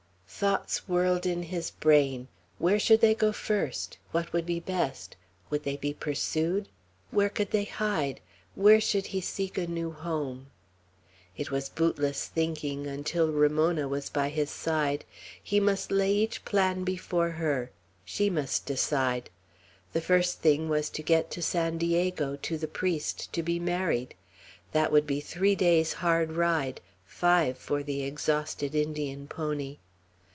Thoughts 0.33 0.87
whirled 0.87 1.27
in 1.27 1.43
his 1.43 1.69
brain. 1.69 2.27
Where 2.57 2.79
should 2.79 3.01
they 3.01 3.13
go 3.13 3.31
first? 3.31 3.99
What 4.11 4.33
would 4.33 4.45
be 4.47 4.59
best? 4.59 5.15
Would 5.51 5.63
they 5.65 5.77
be 5.77 5.93
pursued? 5.93 6.67
Where 7.11 7.29
could 7.29 7.51
they 7.51 7.65
hide? 7.65 8.21
Where 8.55 8.81
should 8.81 9.07
he 9.07 9.21
seek 9.21 9.55
a 9.55 9.67
new 9.67 9.91
home? 9.91 10.47
It 11.37 11.51
was 11.51 11.69
bootless 11.69 12.25
thinking, 12.25 12.87
until 12.87 13.31
Ramona 13.31 13.87
was 13.87 14.09
by 14.09 14.29
his 14.29 14.49
side. 14.49 15.05
He 15.43 15.59
must 15.59 15.91
lay 15.91 16.11
each 16.11 16.43
plan 16.43 16.83
before 16.83 17.31
her. 17.31 17.69
She 18.03 18.27
must 18.31 18.65
decide. 18.65 19.29
The 19.93 20.01
first 20.01 20.39
thing 20.39 20.69
was 20.69 20.89
to 20.91 21.03
get 21.03 21.29
to 21.31 21.43
San 21.43 21.77
Diego, 21.77 22.35
to 22.37 22.57
the 22.57 22.67
priest, 22.69 23.31
to 23.33 23.43
be 23.43 23.59
married. 23.59 24.15
That 24.71 24.91
would 24.91 25.05
be 25.05 25.19
three 25.21 25.53
days' 25.53 25.93
hard 26.01 26.31
ride; 26.31 26.81
five 27.05 27.59
for 27.59 27.83
the 27.83 28.01
exhausted 28.01 28.73
Indian 28.73 29.27
pony. 29.27 29.77